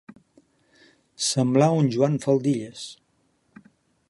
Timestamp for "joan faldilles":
1.97-2.89